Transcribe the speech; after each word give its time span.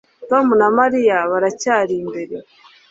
Tom 0.29 0.45
na 0.61 0.69
Mariya 0.77 1.17
baracyari 1.31 1.93
imbere 2.03 2.35